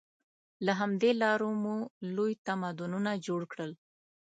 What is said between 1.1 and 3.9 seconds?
لارې مو لوی تمدنونه جوړ کړل.